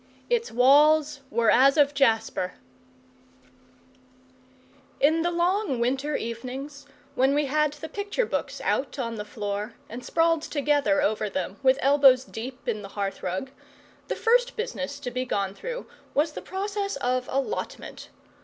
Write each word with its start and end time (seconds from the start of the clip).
ITS 0.31 0.51
WALLS 0.51 1.21
WERE 1.29 1.51
AS 1.51 1.77
OF 1.77 1.93
JASPER 1.93 2.53
In 4.99 5.21
the 5.21 5.29
long 5.29 5.79
winter 5.79 6.15
evenings, 6.15 6.87
when 7.13 7.35
we 7.35 7.45
had 7.45 7.73
the 7.73 7.87
picture 7.87 8.25
books 8.25 8.59
out 8.61 8.97
on 8.97 9.13
the 9.13 9.23
floor, 9.23 9.75
and 9.87 10.03
sprawled 10.03 10.41
together 10.41 11.03
over 11.03 11.29
them 11.29 11.57
with 11.61 11.77
elbows 11.83 12.23
deep 12.25 12.67
in 12.67 12.81
the 12.81 12.89
hearth 12.97 13.21
rug, 13.21 13.51
the 14.07 14.15
first 14.15 14.55
business 14.55 14.99
to 14.99 15.11
be 15.11 15.23
gone 15.23 15.53
through 15.53 15.85
was 16.15 16.31
the 16.31 16.41
process 16.41 16.95
of 16.95 17.27
allotment. 17.31 18.09